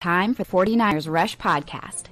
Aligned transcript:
Time 0.00 0.32
for 0.32 0.44
49ers 0.44 1.12
Rush 1.12 1.36
Podcast. 1.38 2.04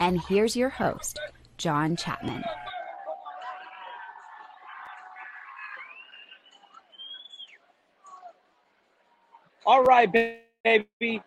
And 0.00 0.18
here's 0.22 0.56
your 0.56 0.70
host, 0.70 1.20
John 1.58 1.96
Chapman. 1.96 2.42
All 9.66 9.82
right, 9.82 10.10
baby. 10.10 11.22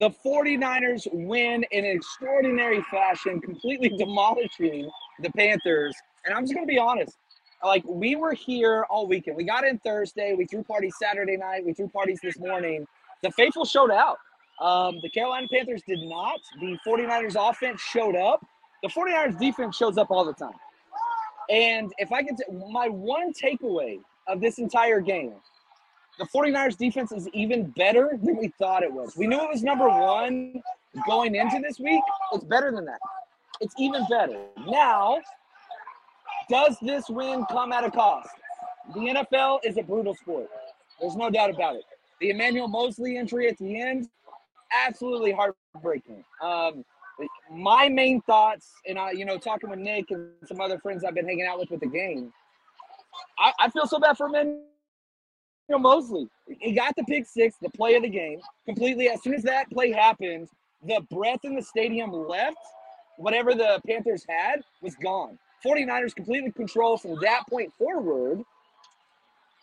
The 0.00 0.10
49ers 0.10 1.06
win 1.12 1.64
in 1.70 1.84
an 1.84 1.96
extraordinary 1.96 2.82
fashion, 2.90 3.40
completely 3.40 3.88
demolishing 3.98 4.90
the 5.20 5.30
Panthers. 5.30 5.94
And 6.24 6.34
I'm 6.34 6.42
just 6.42 6.54
going 6.54 6.66
to 6.66 6.70
be 6.70 6.80
honest. 6.80 7.16
Like, 7.64 7.84
we 7.86 8.16
were 8.16 8.32
here 8.32 8.84
all 8.90 9.06
weekend. 9.06 9.36
We 9.36 9.44
got 9.44 9.64
in 9.64 9.78
Thursday. 9.78 10.34
We 10.36 10.46
threw 10.46 10.64
parties 10.64 10.94
Saturday 11.00 11.36
night. 11.36 11.64
We 11.64 11.72
threw 11.72 11.86
parties 11.86 12.18
this 12.20 12.36
morning. 12.40 12.84
The 13.22 13.30
faithful 13.30 13.64
showed 13.64 13.92
out. 13.92 14.18
Um, 14.60 14.98
the 15.00 15.10
Carolina 15.10 15.46
Panthers 15.52 15.82
did 15.86 16.00
not. 16.02 16.40
The 16.60 16.76
49ers 16.84 17.36
offense 17.38 17.80
showed 17.80 18.16
up. 18.16 18.44
The 18.82 18.88
49ers 18.88 19.38
defense 19.38 19.76
shows 19.76 19.96
up 19.96 20.10
all 20.10 20.24
the 20.24 20.32
time. 20.32 20.54
And 21.50 21.92
if 21.98 22.12
I 22.12 22.22
could, 22.22 22.36
t- 22.36 22.44
my 22.70 22.88
one 22.88 23.32
takeaway 23.32 24.00
of 24.26 24.40
this 24.40 24.58
entire 24.58 25.00
game, 25.00 25.34
the 26.18 26.26
49ers 26.26 26.76
defense 26.76 27.12
is 27.12 27.28
even 27.32 27.70
better 27.70 28.18
than 28.22 28.36
we 28.36 28.48
thought 28.58 28.82
it 28.82 28.92
was. 28.92 29.16
We 29.16 29.26
knew 29.26 29.40
it 29.40 29.48
was 29.50 29.62
number 29.62 29.88
one 29.88 30.62
going 31.06 31.34
into 31.34 31.60
this 31.60 31.78
week. 31.78 32.02
It's 32.32 32.44
better 32.44 32.70
than 32.72 32.84
that. 32.86 33.00
It's 33.60 33.74
even 33.78 34.04
better. 34.10 34.38
Now, 34.66 35.18
does 36.48 36.76
this 36.82 37.08
win 37.08 37.44
come 37.50 37.72
at 37.72 37.84
a 37.84 37.90
cost? 37.90 38.28
The 38.94 39.00
NFL 39.00 39.60
is 39.64 39.78
a 39.78 39.82
brutal 39.82 40.14
sport. 40.14 40.48
There's 41.00 41.16
no 41.16 41.30
doubt 41.30 41.50
about 41.50 41.76
it. 41.76 41.84
The 42.20 42.30
Emmanuel 42.30 42.68
Moseley 42.68 43.16
injury 43.16 43.48
at 43.48 43.56
the 43.58 43.80
end, 43.80 44.08
absolutely 44.86 45.32
heartbreaking. 45.32 46.24
Um, 46.42 46.84
my 47.50 47.88
main 47.88 48.20
thoughts, 48.22 48.70
and 48.86 48.98
I, 48.98 49.12
you 49.12 49.24
know, 49.24 49.38
talking 49.38 49.70
with 49.70 49.78
Nick 49.78 50.10
and 50.10 50.30
some 50.46 50.60
other 50.60 50.78
friends 50.78 51.04
I've 51.04 51.14
been 51.14 51.26
hanging 51.26 51.46
out 51.46 51.58
with 51.58 51.70
with 51.70 51.80
the 51.80 51.86
game, 51.86 52.32
I, 53.38 53.52
I 53.60 53.70
feel 53.70 53.86
so 53.86 53.98
bad 53.98 54.16
for 54.16 54.26
Emmanuel 54.26 54.62
Moseley. 55.70 56.28
He 56.60 56.72
got 56.72 56.94
the 56.96 57.04
pick 57.04 57.26
six, 57.26 57.56
the 57.60 57.70
play 57.70 57.94
of 57.94 58.02
the 58.02 58.08
game, 58.08 58.40
completely. 58.66 59.08
As 59.08 59.22
soon 59.22 59.34
as 59.34 59.42
that 59.44 59.70
play 59.70 59.92
happened, 59.92 60.48
the 60.86 61.00
breath 61.10 61.40
in 61.44 61.54
the 61.54 61.62
stadium 61.62 62.12
left. 62.12 62.56
Whatever 63.18 63.54
the 63.54 63.80
Panthers 63.86 64.24
had 64.28 64.62
was 64.80 64.94
gone. 64.96 65.38
49ers 65.64 66.14
completely 66.14 66.50
control 66.50 66.96
from 66.96 67.16
that 67.20 67.44
point 67.48 67.72
forward. 67.74 68.42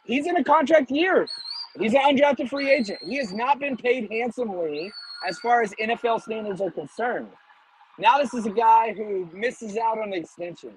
He's 0.05 0.27
in 0.27 0.37
a 0.37 0.43
contract 0.43 0.91
year. 0.91 1.27
He's 1.77 1.93
an 1.93 2.01
undrafted 2.01 2.49
free 2.49 2.71
agent. 2.71 2.99
He 3.05 3.17
has 3.17 3.33
not 3.33 3.59
been 3.59 3.75
paid 3.75 4.09
handsomely 4.11 4.91
as 5.27 5.39
far 5.39 5.61
as 5.61 5.73
NFL 5.73 6.21
standards 6.21 6.61
are 6.61 6.71
concerned. 6.71 7.27
Now 7.97 8.17
this 8.17 8.33
is 8.33 8.45
a 8.45 8.51
guy 8.51 8.93
who 8.93 9.29
misses 9.33 9.77
out 9.77 9.99
on 9.99 10.11
the 10.11 10.17
extension. 10.17 10.71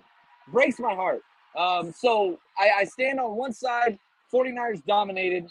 Breaks 0.48 0.78
my 0.78 0.94
heart. 0.94 1.22
Um, 1.56 1.92
so 1.92 2.38
I, 2.58 2.80
I 2.80 2.84
stand 2.84 3.20
on 3.20 3.36
one 3.36 3.52
side. 3.52 3.98
49ers 4.32 4.84
dominated, 4.86 5.48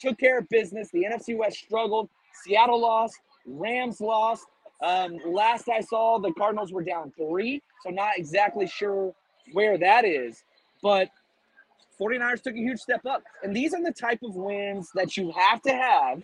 took 0.00 0.18
care 0.18 0.38
of 0.38 0.48
business. 0.48 0.90
The 0.90 1.04
NFC 1.04 1.36
West 1.36 1.58
struggled. 1.58 2.08
Seattle 2.42 2.80
lost. 2.80 3.18
Rams 3.46 4.00
lost. 4.00 4.44
Um, 4.82 5.18
last 5.26 5.68
I 5.68 5.80
saw, 5.80 6.18
the 6.18 6.32
Cardinals 6.32 6.72
were 6.72 6.82
down 6.82 7.12
three. 7.16 7.62
So 7.84 7.90
not 7.90 8.12
exactly 8.16 8.66
sure 8.66 9.14
where 9.52 9.78
that 9.78 10.04
is. 10.04 10.42
But 10.82 11.08
49ers 12.00 12.42
took 12.42 12.54
a 12.54 12.58
huge 12.58 12.80
step 12.80 13.06
up. 13.06 13.22
And 13.42 13.54
these 13.54 13.72
are 13.72 13.82
the 13.82 13.92
type 13.92 14.18
of 14.22 14.34
wins 14.34 14.90
that 14.94 15.16
you 15.16 15.32
have 15.36 15.62
to 15.62 15.72
have 15.72 16.22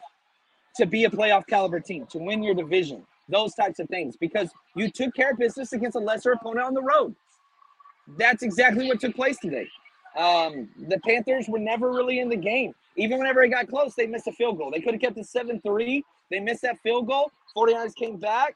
to 0.76 0.86
be 0.86 1.04
a 1.04 1.10
playoff 1.10 1.46
caliber 1.46 1.80
team, 1.80 2.06
to 2.06 2.18
win 2.18 2.42
your 2.42 2.54
division, 2.54 3.04
those 3.28 3.54
types 3.54 3.78
of 3.78 3.88
things, 3.88 4.16
because 4.16 4.50
you 4.74 4.90
took 4.90 5.14
care 5.14 5.32
of 5.32 5.38
business 5.38 5.72
against 5.72 5.96
a 5.96 6.00
lesser 6.00 6.32
opponent 6.32 6.66
on 6.66 6.74
the 6.74 6.82
road. 6.82 7.14
That's 8.16 8.42
exactly 8.42 8.86
what 8.86 9.00
took 9.00 9.14
place 9.14 9.38
today. 9.38 9.68
Um, 10.16 10.68
the 10.88 10.98
Panthers 11.00 11.48
were 11.48 11.58
never 11.58 11.90
really 11.90 12.20
in 12.20 12.28
the 12.28 12.36
game. 12.36 12.72
Even 12.96 13.18
whenever 13.18 13.42
it 13.42 13.50
got 13.50 13.68
close, 13.68 13.94
they 13.94 14.06
missed 14.06 14.26
a 14.26 14.32
field 14.32 14.58
goal. 14.58 14.70
They 14.70 14.80
could 14.80 14.94
have 14.94 15.00
kept 15.00 15.16
it 15.16 15.26
7 15.26 15.60
3. 15.60 16.04
They 16.30 16.40
missed 16.40 16.62
that 16.62 16.78
field 16.82 17.06
goal. 17.06 17.30
49ers 17.56 17.94
came 17.94 18.16
back, 18.16 18.54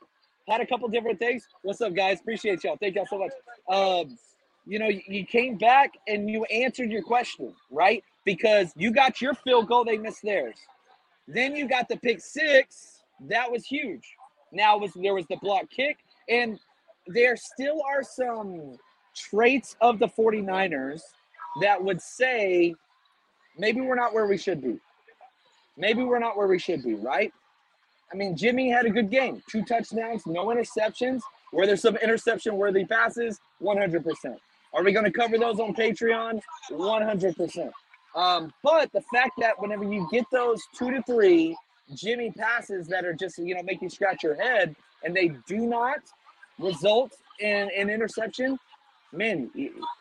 had 0.49 0.61
a 0.61 0.67
couple 0.67 0.89
different 0.89 1.19
things. 1.19 1.47
What's 1.63 1.81
up, 1.81 1.95
guys? 1.95 2.21
Appreciate 2.21 2.65
y'all. 2.65 2.77
Thank 2.81 2.97
y'all 2.97 3.07
so 3.09 3.19
much. 3.19 3.33
Um, 3.69 4.19
you 4.67 4.79
know, 4.79 4.89
you 4.89 5.27
came 5.27 5.57
back 5.57 5.93
and 6.09 6.29
you 6.29 6.45
answered 6.45 6.91
your 6.91 7.03
question, 7.03 7.55
right? 7.71 8.03
Because 8.25 8.73
you 8.77 8.93
got 8.93 9.21
your 9.21 9.35
field 9.35 9.69
goal, 9.69 9.85
they 9.85 9.99
missed 9.99 10.23
theirs. 10.23 10.57
Then 11.27 11.57
you 11.57 11.69
got 11.69 11.89
the 11.89 11.97
pick 11.97 12.21
six. 12.21 13.03
That 13.29 13.51
was 13.51 13.67
huge. 13.67 14.17
Now 14.53 14.79
was 14.79 14.93
there 14.95 15.15
was 15.15 15.27
the 15.29 15.37
block 15.37 15.71
kick, 15.71 15.99
and 16.29 16.59
there 17.07 17.37
still 17.37 17.83
are 17.83 18.03
some 18.03 18.79
traits 19.15 19.77
of 19.81 19.99
the 19.99 20.09
49ers 20.09 21.01
that 21.61 21.83
would 21.83 22.01
say 22.01 22.75
maybe 23.59 23.81
we're 23.81 23.95
not 23.95 24.13
where 24.13 24.27
we 24.27 24.37
should 24.37 24.63
be. 24.63 24.79
Maybe 25.77 26.03
we're 26.03 26.19
not 26.19 26.37
where 26.37 26.47
we 26.47 26.59
should 26.59 26.85
be, 26.85 26.95
right? 26.95 27.33
I 28.13 28.17
mean, 28.17 28.37
Jimmy 28.37 28.71
had 28.71 28.87
a 28.87 28.91
good 28.91 29.11
game. 29.11 29.43
Two 29.51 29.65
touchdowns, 29.65 30.25
no 30.27 30.47
interceptions. 30.47 31.21
Were 31.53 31.67
there 31.67 31.77
some 31.77 31.97
interception 31.97 32.57
worthy 32.57 32.85
passes? 32.85 33.41
100%. 33.61 34.37
Are 34.73 34.83
we 34.83 34.93
going 34.93 35.05
to 35.05 35.11
cover 35.11 35.39
those 35.39 35.59
on 35.59 35.75
Patreon? 35.75 36.41
100%. 36.71 37.71
Um, 38.15 38.53
but 38.63 38.93
the 38.93 39.03
fact 39.13 39.33
that 39.41 39.61
whenever 39.61 39.85
you 39.85 40.07
get 40.11 40.25
those 40.31 40.63
two 40.77 40.91
to 40.91 41.03
three 41.03 41.57
Jimmy 41.95 42.31
passes 42.31 42.87
that 42.89 43.05
are 43.05 43.13
just, 43.13 43.39
you 43.39 43.55
know, 43.55 43.63
make 43.63 43.83
you 43.83 43.91
scratch 43.91 44.23
your 44.23 44.35
head 44.35 44.75
and 45.03 45.15
they 45.15 45.33
do 45.47 45.67
not 45.67 45.99
result 46.59 47.13
in 47.41 47.69
an 47.77 47.91
interception, 47.91 48.59
man, 49.13 49.51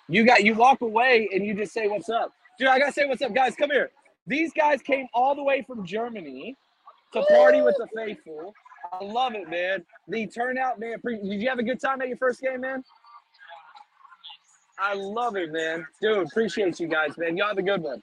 you 0.08 0.26
got 0.26 0.44
you 0.44 0.54
walk 0.54 0.82
away 0.82 1.30
and 1.34 1.46
you 1.46 1.54
just 1.54 1.74
say 1.74 1.88
what's 1.88 2.10
up. 2.10 2.34
Dude, 2.60 2.68
I 2.68 2.80
gotta 2.80 2.94
say 2.94 3.06
what's 3.06 3.22
up, 3.22 3.34
guys. 3.34 3.56
Come 3.56 3.72
here. 3.72 3.90
These 4.28 4.54
guys 4.54 4.82
came 4.82 5.08
all 5.14 5.36
the 5.36 5.44
way 5.44 5.64
from 5.64 5.86
Germany 5.86 6.56
to 7.14 7.24
party 7.24 7.62
with 7.62 7.76
the 7.78 7.88
faithful. 7.96 8.54
I 8.92 9.04
love 9.04 9.34
it, 9.34 9.50
man. 9.50 9.84
The 10.08 10.28
turnout, 10.28 10.80
man. 10.80 10.98
Did 11.04 11.42
you 11.42 11.50
have 11.50 11.60
a 11.60 11.64
good 11.64 11.80
time 11.82 12.02
at 12.02 12.08
your 12.08 12.18
first 12.18 12.42
game, 12.42 12.62
man? 12.62 12.84
I 14.80 14.94
love 14.94 15.36
it, 15.36 15.52
man. 15.52 15.86
Dude, 16.02 16.28
appreciate 16.28 16.80
you 16.80 16.88
guys, 16.88 17.18
man. 17.18 17.38
Y'all 17.38 17.50
have 17.50 17.58
a 17.58 17.64
good 17.64 17.82
one. 17.82 18.02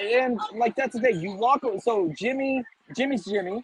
And 0.00 0.40
like 0.54 0.76
that's 0.76 0.94
the 0.94 1.00
thing. 1.00 1.20
You 1.20 1.32
walk 1.32 1.62
so 1.82 2.12
Jimmy, 2.16 2.64
Jimmy's 2.96 3.24
Jimmy. 3.24 3.62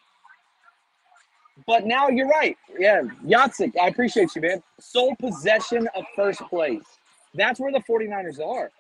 But 1.66 1.86
now 1.86 2.08
you're 2.08 2.28
right. 2.28 2.56
Yeah, 2.78 3.02
Yatsik, 3.24 3.76
I 3.80 3.88
appreciate 3.88 4.34
you, 4.34 4.42
man. 4.42 4.62
Sole 4.78 5.16
possession 5.16 5.88
of 5.94 6.04
first 6.14 6.40
place. 6.42 6.82
That's 7.34 7.58
where 7.58 7.72
the 7.72 7.80
49ers 7.80 8.44
are. 8.44 8.70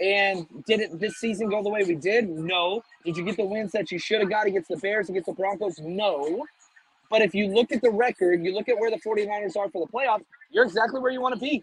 And 0.00 0.46
did 0.66 0.80
it 0.80 0.98
this 0.98 1.16
season 1.16 1.48
go 1.50 1.62
the 1.62 1.68
way 1.68 1.82
we 1.84 1.94
did? 1.94 2.28
No. 2.28 2.82
Did 3.04 3.16
you 3.16 3.24
get 3.24 3.36
the 3.36 3.44
wins 3.44 3.72
that 3.72 3.90
you 3.90 3.98
should 3.98 4.20
have 4.20 4.30
got 4.30 4.46
against 4.46 4.68
the 4.68 4.76
Bears, 4.76 5.10
against 5.10 5.26
the 5.26 5.34
Broncos? 5.34 5.78
No. 5.80 6.46
But 7.10 7.22
if 7.22 7.34
you 7.34 7.48
look 7.48 7.72
at 7.72 7.82
the 7.82 7.90
record, 7.90 8.42
you 8.42 8.54
look 8.54 8.68
at 8.68 8.78
where 8.78 8.90
the 8.90 8.98
49ers 8.98 9.56
are 9.56 9.68
for 9.68 9.84
the 9.84 9.92
playoffs, 9.92 10.24
you're 10.50 10.64
exactly 10.64 11.00
where 11.00 11.10
you 11.10 11.20
want 11.20 11.34
to 11.34 11.40
be. 11.40 11.62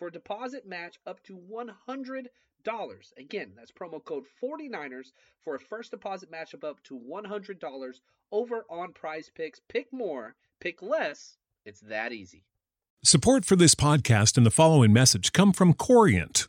for 0.00 0.08
a 0.08 0.12
deposit 0.12 0.66
match 0.66 0.98
up 1.06 1.22
to 1.24 1.38
$100. 1.38 2.26
Again, 3.18 3.52
that's 3.54 3.70
promo 3.70 4.02
code 4.02 4.24
49ers 4.42 5.12
for 5.44 5.54
a 5.54 5.60
first 5.60 5.92
deposit 5.92 6.30
match 6.30 6.54
of 6.54 6.64
up 6.64 6.82
to 6.84 6.98
$100 6.98 7.92
over 8.32 8.64
on 8.68 8.92
prize 8.94 9.30
picks. 9.32 9.60
Pick 9.68 9.92
more, 9.92 10.34
pick 10.58 10.82
less. 10.82 11.36
It's 11.66 11.80
that 11.82 12.12
easy. 12.12 12.46
Support 13.04 13.44
for 13.44 13.56
this 13.56 13.74
podcast 13.74 14.36
and 14.38 14.44
the 14.44 14.50
following 14.50 14.92
message 14.92 15.32
come 15.32 15.52
from 15.52 15.74
Corient. 15.74 16.48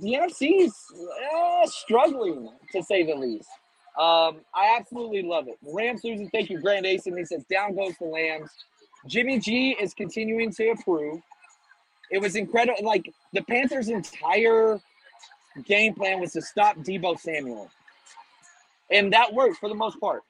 the 0.00 0.14
NFC's 0.14 0.74
uh, 1.34 1.66
struggling 1.66 2.50
to 2.72 2.82
say 2.82 3.04
the 3.04 3.14
least. 3.14 3.48
Um, 3.98 4.40
I 4.52 4.76
absolutely 4.76 5.22
love 5.22 5.46
it. 5.46 5.56
Rams 5.62 6.02
losing. 6.02 6.28
Thank 6.30 6.50
you, 6.50 6.60
Grand 6.60 6.84
Ace. 6.84 7.06
And 7.06 7.16
he 7.16 7.24
says, 7.24 7.44
down 7.44 7.76
goes 7.76 7.92
the 8.00 8.06
Lambs. 8.06 8.50
Jimmy 9.06 9.38
G 9.38 9.76
is 9.80 9.94
continuing 9.94 10.50
to 10.52 10.70
improve. 10.70 11.20
It 12.10 12.18
was 12.18 12.34
incredible. 12.34 12.84
Like 12.84 13.12
the 13.32 13.42
Panthers' 13.42 13.88
entire 13.88 14.80
game 15.64 15.94
plan 15.94 16.20
was 16.20 16.32
to 16.32 16.42
stop 16.42 16.76
Deebo 16.78 17.18
Samuel. 17.18 17.70
And 18.90 19.12
that 19.12 19.32
worked 19.32 19.58
for 19.58 19.68
the 19.68 19.74
most 19.74 20.00
part. 20.00 20.22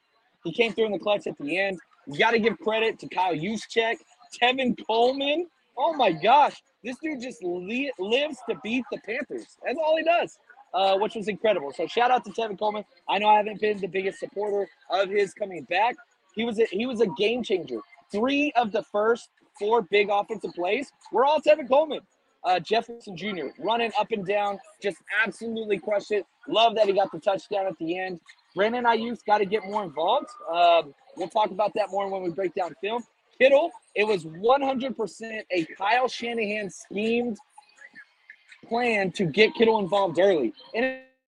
He 0.45 0.53
came 0.53 0.73
through 0.73 0.87
in 0.87 0.93
the 0.93 0.99
clutch 0.99 1.27
at 1.27 1.39
the 1.39 1.59
end. 1.59 1.79
You 2.07 2.19
got 2.19 2.33
to 2.33 2.39
give 2.39 2.59
credit 2.59 2.99
to 2.99 3.09
Kyle 3.09 3.35
Juszczyk, 3.35 3.97
Tevin 4.41 4.77
Coleman. 4.87 5.47
Oh 5.77 5.93
my 5.95 6.13
gosh. 6.13 6.63
This 6.83 6.97
dude 7.03 7.21
just 7.21 7.43
li- 7.43 7.93
lives 7.99 8.39
to 8.49 8.57
beat 8.63 8.85
the 8.93 8.99
Panthers. 8.99 9.57
That's 9.65 9.79
all 9.79 9.97
he 9.97 10.05
does, 10.05 10.39
uh, 10.75 10.99
which 10.99 11.15
was 11.15 11.29
incredible. 11.29 11.73
So 11.73 11.87
shout 11.87 12.11
out 12.11 12.25
to 12.25 12.31
Tevin 12.31 12.59
Coleman. 12.59 12.85
I 13.09 13.19
know 13.19 13.29
I 13.29 13.37
haven't 13.37 13.61
been 13.61 13.79
the 13.79 13.89
biggest 13.89 14.21
supporter 14.21 14.69
of 14.91 15.09
his 15.09 15.33
coming 15.35 15.65
back. 15.65 15.97
He 16.35 16.45
was 16.45 16.59
a, 16.59 16.67
he 16.67 16.87
was 16.87 17.01
a 17.01 17.07
game 17.17 17.43
changer. 17.43 17.79
Three 18.13 18.53
of 18.57 18.73
the 18.73 18.83
first 18.83 19.31
four 19.59 19.83
big 19.83 20.09
offensive 20.11 20.53
plays 20.55 20.93
were 21.13 21.25
all 21.25 21.41
Tevin 21.41 21.69
Coleman. 21.69 22.01
Uh, 22.45 22.61
Jeff 22.61 22.89
Wilson 22.91 23.17
Jr. 23.17 23.47
running 23.59 23.91
up 23.99 24.13
and 24.13 24.27
down, 24.27 24.59
just 24.83 24.99
absolutely 25.25 25.79
crushed 25.79 26.11
it. 26.11 26.27
Love 26.47 26.75
that 26.75 26.87
he 26.87 26.93
got 26.93 27.11
the 27.11 27.19
touchdown 27.19 27.67
at 27.67 27.79
the 27.79 27.99
end. 27.99 28.21
Brandon 28.55 28.85
Aiyuk's 28.85 29.23
got 29.23 29.39
to 29.39 29.47
get 29.47 29.65
more 29.65 29.83
involved. 29.83 30.29
Um, 30.53 30.95
we'll 31.17 31.29
talk 31.29 31.51
about 31.51 31.73
that 31.75 31.91
more 31.91 32.09
when 32.11 32.23
we 32.23 32.31
break 32.31 32.55
down 32.55 32.75
film. 32.83 33.03
Kittle, 33.39 33.71
it 33.95 34.05
was 34.05 34.25
100% 34.25 35.43
a 35.51 35.65
Kyle 35.77 36.09
Shanahan 36.09 36.71
schemed 36.71 37.39
plan 38.69 39.11
to 39.13 39.25
get 39.27 39.55
Kittle 39.55 39.79
involved 39.79 40.19
early. 40.19 40.53
And 40.75 40.85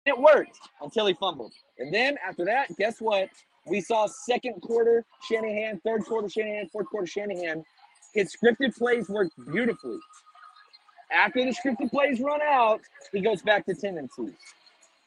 it, 0.05 0.19
worked 0.19 0.59
until 0.81 1.07
he 1.07 1.15
fumbled. 1.15 1.53
And 1.79 1.93
then 1.93 2.17
after 2.27 2.45
that, 2.45 2.69
guess 2.77 3.01
what? 3.01 3.29
We 3.67 3.81
saw 3.81 4.07
second 4.07 4.61
quarter 4.61 5.05
Shanahan, 5.29 5.81
third 5.85 6.05
quarter 6.05 6.29
Shanahan, 6.29 6.69
fourth 6.69 6.87
quarter 6.87 7.07
Shanahan. 7.07 7.65
His 8.13 8.35
scripted 8.37 8.77
plays 8.77 9.09
worked 9.09 9.33
beautifully. 9.53 9.99
After 11.13 11.45
the 11.45 11.53
scripted 11.53 11.91
plays 11.91 12.21
run 12.21 12.41
out, 12.43 12.81
he 13.13 13.21
goes 13.21 13.43
back 13.43 13.65
to 13.67 13.75
tendencies. 13.75 14.35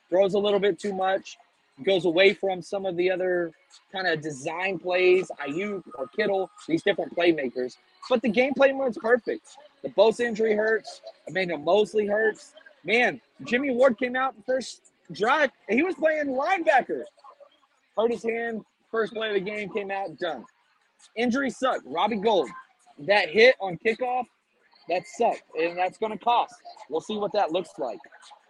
Throws 0.10 0.34
a 0.34 0.40
little 0.40 0.60
bit 0.60 0.80
too 0.80 0.94
much, 0.94 1.38
goes 1.84 2.06
away 2.06 2.34
from 2.34 2.62
some 2.62 2.86
of 2.86 2.96
the 2.96 3.12
other 3.12 3.52
kind 3.92 4.08
of 4.08 4.22
design 4.22 4.80
plays, 4.80 5.30
Aiyuk 5.46 5.84
or 5.98 6.08
Kittle, 6.08 6.50
these 6.68 6.84
different 6.84 7.16
playmakers. 7.16 7.76
But 8.10 8.22
the 8.22 8.30
game 8.30 8.54
plan 8.54 8.78
was 8.78 8.98
perfect. 8.98 9.58
The 9.84 9.90
Bosa 9.90 10.22
injury 10.22 10.56
hurts. 10.56 11.02
Emmanuel 11.28 11.60
Moseley 11.60 12.08
hurts. 12.08 12.54
Man, 12.84 13.20
Jimmy 13.44 13.72
Ward 13.72 13.98
came 13.98 14.16
out 14.16 14.36
first 14.46 14.92
drive 15.12 15.52
he 15.70 15.84
was 15.84 15.96
playing 15.96 16.28
linebacker. 16.28 17.04
Hurt 17.98 18.12
his 18.12 18.24
hand. 18.24 18.62
First 18.92 19.14
play 19.14 19.30
of 19.30 19.34
the 19.34 19.40
game 19.40 19.70
came 19.74 19.92
out, 19.92 20.18
done. 20.18 20.46
Injury 21.16 21.50
sucked. 21.50 21.84
Robbie 21.86 22.18
Gould, 22.18 22.50
that 23.00 23.30
hit 23.30 23.56
on 23.60 23.78
kickoff, 23.86 24.26
that 24.90 25.04
sucked. 25.18 25.44
And 25.60 25.78
that's 25.78 25.98
going 25.98 26.12
to 26.12 26.24
cost. 26.24 26.56
We'll 26.90 27.02
see 27.02 27.18
what 27.18 27.34
that 27.34 27.52
looks 27.52 27.72
like. 27.78 28.00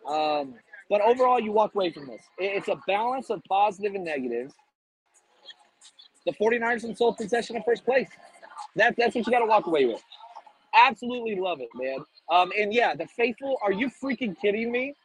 Um, 0.07 0.55
but 0.89 1.01
overall, 1.01 1.39
you 1.39 1.51
walk 1.51 1.73
away 1.75 1.91
from 1.91 2.07
this. 2.07 2.21
It's 2.37 2.67
a 2.67 2.79
balance 2.87 3.29
of 3.29 3.43
positive 3.49 3.95
and 3.95 4.05
negatives. 4.05 4.53
The 6.25 6.33
49ers 6.33 6.83
in 6.83 6.95
sole 6.95 7.13
possession 7.13 7.57
of 7.57 7.63
first 7.65 7.85
place. 7.85 8.09
That, 8.75 8.95
that's 8.97 9.15
what 9.15 9.25
you 9.25 9.31
got 9.31 9.39
to 9.39 9.45
walk 9.45 9.67
away 9.67 9.85
with. 9.85 10.01
Absolutely 10.75 11.39
love 11.39 11.61
it, 11.61 11.69
man. 11.75 11.99
Um, 12.29 12.51
and 12.57 12.73
yeah, 12.73 12.95
the 12.95 13.07
faithful, 13.07 13.57
are 13.63 13.71
you 13.71 13.89
freaking 13.89 14.39
kidding 14.39 14.71
me? 14.71 14.95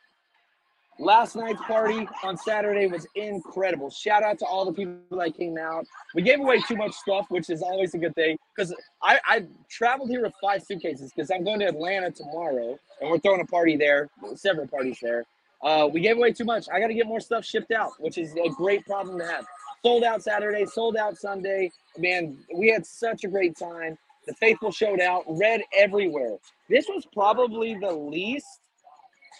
Last 0.99 1.35
night's 1.35 1.61
party 1.63 2.07
on 2.23 2.37
Saturday 2.37 2.87
was 2.87 3.07
incredible. 3.15 3.89
Shout 3.89 4.23
out 4.23 4.39
to 4.41 4.45
all 4.45 4.67
the 4.67 4.73
people 4.73 5.17
that 5.19 5.35
came 5.35 5.57
out. 5.57 5.87
We 6.15 6.21
gave 6.21 6.41
away 6.41 6.61
too 6.61 6.77
much 6.77 6.93
stuff, 6.93 7.25
which 7.31 7.49
is 7.49 7.63
always 7.63 7.95
a 7.95 7.99
good 7.99 8.15
thing 8.15 8.37
because 8.55 8.75
I, 9.03 9.19
I 9.27 9.47
traveled 9.71 10.11
here 10.11 10.23
with 10.23 10.35
five 10.43 10.63
suitcases 10.63 11.11
because 11.15 11.31
I'm 11.31 11.43
going 11.43 11.61
to 11.61 11.67
Atlanta 11.67 12.11
tomorrow 12.11 12.79
and 13.01 13.11
we're 13.11 13.19
throwing 13.19 13.41
a 13.41 13.47
party 13.47 13.77
there, 13.77 14.11
several 14.35 14.67
parties 14.67 14.99
there. 15.01 15.25
Uh, 15.62 15.88
we 15.93 16.00
gave 16.00 16.17
away 16.17 16.33
too 16.33 16.45
much. 16.45 16.67
I 16.73 16.81
got 16.81 16.88
to 16.88 16.95
get 16.95 17.07
more 17.07 17.21
stuff 17.21 17.45
shipped 17.45 17.71
out, 17.71 17.93
which 17.99 18.19
is 18.19 18.35
a 18.35 18.49
great 18.50 18.85
problem 18.87 19.19
to 19.19 19.26
have. 19.26 19.47
Sold 19.83 20.05
out 20.05 20.23
Saturday, 20.23 20.67
sold 20.67 20.97
out 20.97 21.17
Sunday. 21.17 21.71
Man, 21.99 22.38
we 22.55 22.69
had 22.69 22.85
such 22.85 23.25
a 23.25 23.29
great 23.29 23.57
time. 23.57 23.97
The 24.26 24.35
faithful 24.35 24.71
showed 24.71 25.00
out, 25.00 25.25
red 25.26 25.62
everywhere. 25.75 26.37
This 26.69 26.87
was 26.88 27.07
probably 27.12 27.75
the 27.75 27.90
least, 27.90 28.47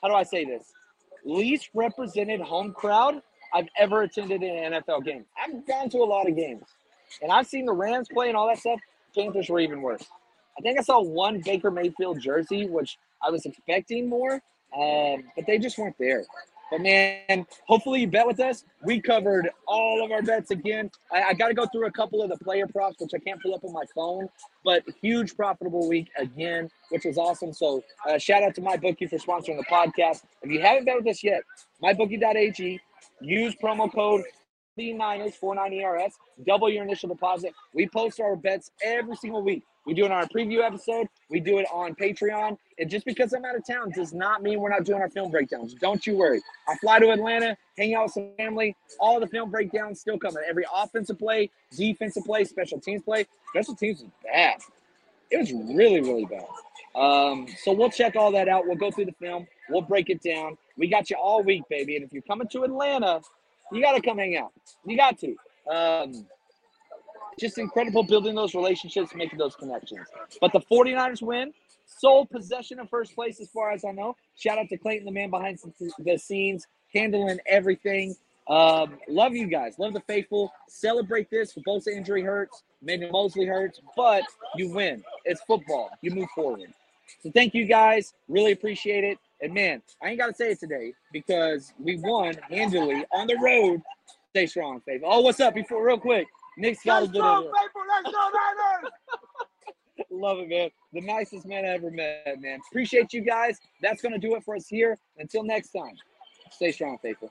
how 0.03 0.09
do 0.09 0.15
I 0.15 0.23
say 0.23 0.45
this? 0.45 0.73
Least 1.25 1.71
represented 1.75 2.41
home 2.41 2.73
crowd 2.73 3.23
I've 3.53 3.69
ever 3.79 4.03
attended 4.03 4.43
in 4.43 4.73
an 4.73 4.83
NFL 4.83 5.05
game. 5.05 5.27
I've 5.39 5.67
gone 5.67 5.91
to 5.91 5.99
a 5.99 6.05
lot 6.05 6.29
of 6.29 6.37
games 6.37 6.65
and 7.23 7.33
I've 7.33 7.47
seen 7.47 7.67
the 7.67 7.73
Rams 7.73 8.09
play 8.09 8.29
and 8.29 8.37
all 8.37 8.47
that 8.49 8.59
stuff. 8.59 8.81
Panthers 9.15 9.49
were 9.49 9.61
even 9.61 9.83
worse. 9.83 10.05
I 10.59 10.63
think 10.63 10.79
I 10.79 10.83
saw 10.83 11.03
one 11.03 11.41
Baker 11.41 11.71
Mayfield 11.71 12.21
jersey, 12.21 12.67
which 12.67 12.99
I 13.23 13.31
was 13.31 13.45
expecting 13.45 14.09
more, 14.09 14.43
um, 14.77 15.25
but 15.37 15.47
they 15.47 15.59
just 15.59 15.79
weren't 15.79 15.97
there. 15.99 16.25
But 16.71 16.83
man, 16.83 17.47
hopefully 17.67 18.03
you 18.03 18.07
bet 18.07 18.27
with 18.27 18.39
us. 18.39 18.65
We 18.85 19.01
covered 19.01 19.51
all 19.67 20.05
of 20.05 20.13
our 20.13 20.23
bets 20.23 20.53
again. 20.53 20.91
I, 21.13 21.23
I 21.23 21.35
got 21.35 21.49
to 21.49 21.55
go 21.55 21.67
through 21.67 21.87
a 21.87 21.91
couple 21.91 22.23
of 22.23 22.31
the 22.31 22.37
player 22.39 22.67
props, 22.69 22.97
which 23.01 23.11
I 23.13 23.19
can't 23.19 23.43
pull 23.43 23.55
up 23.55 23.65
on 23.65 23.73
my 23.73 23.85
phone, 23.93 24.29
but 24.65 24.85
huge 25.03 25.37
profitable 25.37 25.89
week 25.89 26.09
again, 26.17 26.71
which 26.91 27.05
was 27.05 27.19
awesome. 27.19 27.53
So 27.53 27.83
uh, 28.09 28.19
shout 28.19 28.45
out 28.45 28.55
to 28.55 28.61
my 28.61 28.77
bookie 28.77 29.07
for 29.07 29.17
sponsoring 29.19 29.57
the 29.57 29.67
podcast. 29.69 30.23
If 30.43 30.51
you 30.51 30.61
haven't 30.61 30.85
bet 30.85 30.97
with 30.97 31.09
us 31.09 31.25
yet, 31.25 31.43
mybookie.ag, 31.83 32.81
use 33.21 33.57
promo 33.57 33.93
code 33.93 34.23
C9ers 34.79 35.35
49ERS, 35.43 36.13
double 36.47 36.71
your 36.71 36.85
initial 36.85 37.09
deposit. 37.09 37.53
We 37.75 37.89
post 37.89 38.21
our 38.21 38.37
bets 38.37 38.71
every 38.83 39.17
single 39.17 39.43
week. 39.43 39.65
We 39.87 39.95
do 39.95 40.05
it 40.05 40.11
on 40.11 40.19
our 40.19 40.29
preview 40.29 40.63
episode. 40.63 41.09
We 41.31 41.41
do 41.41 41.59
it 41.59 41.67
on 41.73 41.95
Patreon. 41.95 42.57
And 42.79 42.91
just 42.91 43.05
because 43.07 43.33
I'm 43.33 43.45
out 43.45 43.57
of 43.57 43.67
town 43.67 43.91
does 43.91 44.13
not 44.13 44.43
mean 44.43 44.61
we're 44.61 44.71
not 44.71 44.85
doing 44.85 45.01
our 45.01 45.09
film 45.09 45.31
breakdowns. 45.31 45.75
Don't 45.75 46.07
you 46.07 46.17
worry. 46.17 46.41
I 46.69 46.77
fly 46.77 46.99
to 46.99 47.11
Atlanta, 47.11 47.57
hang 47.79 47.95
out 47.95 48.05
with 48.05 48.13
some 48.13 48.31
family. 48.37 48.77
All 48.99 49.19
the 49.21 49.27
film 49.27 49.51
breakdowns 49.51 50.01
still 50.01 50.19
coming. 50.19 50.43
Every 50.49 50.65
offensive 50.75 51.19
play, 51.19 51.51
defensive 51.77 52.25
play, 52.25 52.45
special 52.45 52.79
teams 52.79 53.03
play. 53.03 53.27
Special 53.51 53.75
teams 53.75 54.03
was 54.03 54.11
bad. 54.25 54.61
It 55.31 55.39
was 55.39 55.53
really, 55.53 56.01
really 56.01 56.27
bad. 56.27 56.47
Um, 56.95 57.47
so 57.63 57.73
we'll 57.73 57.91
check 57.91 58.17
all 58.17 58.33
that 58.33 58.49
out. 58.49 58.67
We'll 58.67 58.77
go 58.77 58.91
through 58.91 59.07
the 59.07 59.13
film. 59.13 59.47
We'll 59.69 59.83
break 59.83 60.11
it 60.11 60.23
down. 60.23 60.59
We 60.77 60.89
got 60.89 61.09
you 61.09 61.17
all 61.17 61.43
week, 61.43 61.63
baby. 61.69 61.97
And 61.97 62.05
if 62.05 62.13
you're 62.13 62.23
coming 62.23 62.49
to 62.49 62.65
Atlanta, 62.65 63.21
you 63.73 63.81
got 63.81 63.93
to 63.93 64.03
come 64.03 64.19
hang 64.19 64.37
out. 64.37 64.53
You 64.85 64.97
got 64.97 65.19
to. 65.21 65.37
Um, 65.71 66.27
just 67.39 67.59
incredible 67.59 68.03
building 68.03 68.35
those 68.35 68.55
relationships, 68.55 69.13
making 69.15 69.39
those 69.39 69.57
connections. 69.57 70.07
But 70.41 70.53
the 70.53 70.61
49ers 70.61 71.23
win, 71.23 71.53
sole 71.87 72.27
possession 72.27 72.79
of 72.81 72.89
first 72.89 73.15
place 73.15 73.41
as 73.41 73.49
far 73.49 73.73
as 73.73 73.85
I 73.85 73.93
know. 73.93 74.17
Shout 74.37 74.59
out 74.59 74.69
to 74.69 74.77
Clayton, 74.77 75.05
the 75.05 75.13
man 75.13 75.31
behind 75.31 75.59
the 75.99 76.19
scenes, 76.19 76.67
handling 76.95 77.39
everything. 77.47 78.17
Um, 78.49 78.99
love 79.09 79.35
you 79.35 79.47
guys. 79.47 79.79
Love 79.79 79.93
the 79.93 80.01
faithful. 80.01 80.53
Celebrate 80.69 81.31
this. 81.31 81.57
Bosa 81.67 81.89
injury 81.89 82.23
hurts. 82.23 82.63
Maybe 82.83 83.09
Moseley 83.11 83.47
hurts, 83.47 83.81
but 83.97 84.25
you 84.57 84.73
win. 84.73 85.05
It's 85.25 85.41
football. 85.43 85.91
You 86.01 86.13
move 86.13 86.29
forward. 86.35 86.73
So 87.23 87.31
thank 87.33 87.55
you 87.55 87.67
guys. 87.67 88.15
Really 88.29 88.53
appreciate 88.53 89.05
it. 89.05 89.19
And 89.43 89.55
man, 89.55 89.83
I 90.03 90.11
ain't 90.11 90.19
got 90.19 90.27
to 90.29 90.35
say 90.35 90.53
it 90.53 90.61
today 90.61 90.95
because 91.13 91.73
we 91.79 91.99
won 91.99 92.35
handily 92.51 93.05
on 93.13 93.27
the 93.27 93.37
road. 93.37 93.83
Stay 94.31 94.47
strong, 94.47 94.81
faith. 94.81 95.03
Oh, 95.05 95.21
what's 95.21 95.41
up? 95.41 95.55
Before, 95.55 95.85
real 95.85 95.99
quick. 95.99 96.27
Nick's 96.57 96.83
got 96.85 97.01
to 97.01 97.07
get 97.07 97.17
it. 97.17 97.23
Let's 97.23 97.45
go, 98.05 98.11
Niners! 98.11 98.93
Love 100.11 100.39
it, 100.39 100.49
man. 100.49 100.71
The 100.93 101.01
nicest 101.01 101.47
man 101.47 101.65
I 101.65 101.69
ever 101.69 101.91
met, 101.91 102.41
man. 102.41 102.59
Appreciate 102.71 103.13
you 103.13 103.21
guys. 103.21 103.59
That's 103.81 104.03
going 104.03 104.13
to 104.13 104.19
do 104.19 104.35
it 104.35 104.45
for 104.45 104.57
us 104.57 104.67
here. 104.67 104.99
Until 105.19 105.43
next 105.45 105.71
time, 105.71 105.95
stay 106.51 106.73
strong, 106.73 106.99
faithful. 106.99 107.31